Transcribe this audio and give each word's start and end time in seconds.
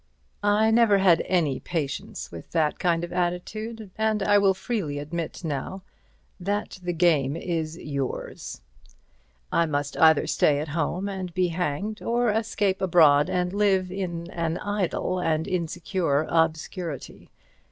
I 0.41 0.71
never 0.71 0.97
had 0.97 1.21
any 1.27 1.59
patience 1.59 2.31
with 2.31 2.49
that 2.53 2.79
kind 2.79 3.03
of 3.03 3.13
attitude, 3.13 3.91
and 3.99 4.23
I 4.23 4.39
will 4.39 4.55
freely 4.55 4.97
admit 4.97 5.43
now 5.43 5.83
that 6.39 6.79
the 6.81 6.91
game 6.91 7.35
is 7.35 7.77
yours. 7.77 8.61
I 9.51 9.67
must 9.67 9.95
either 9.97 10.25
stay 10.25 10.57
at 10.59 10.69
home 10.69 11.07
and 11.07 11.31
be 11.35 11.49
hanged 11.49 12.01
or 12.01 12.31
escape 12.31 12.81
abroad 12.81 13.29
and 13.29 13.53
live 13.53 13.91
in 13.91 14.31
an 14.31 14.57
idle 14.57 15.19
and 15.19 15.47
insecure 15.47 16.23
obscurity. 16.27 17.29